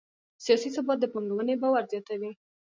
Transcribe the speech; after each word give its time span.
سیاسي 0.45 0.69
ثبات 0.75 0.97
د 1.01 1.05
پانګونې 1.13 1.55
باور 1.61 1.83
زیاتوي 1.91 2.31